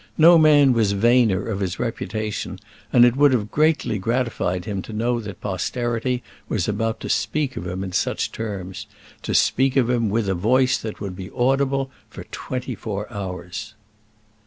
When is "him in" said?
7.67-7.91